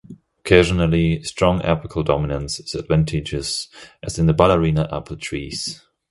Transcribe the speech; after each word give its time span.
Occasionally, 0.39 1.21
strong 1.21 1.59
apical 1.59 2.03
dominance 2.03 2.59
is 2.59 2.73
advantageous, 2.73 3.67
as 4.01 4.17
in 4.17 4.25
the 4.25 4.33
"Ballerina" 4.33 4.89
apple 4.91 5.15
trees. 5.15 5.83